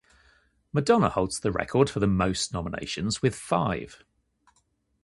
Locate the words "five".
3.35-4.03